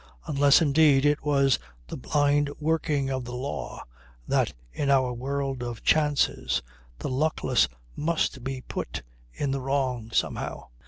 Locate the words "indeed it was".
0.63-1.59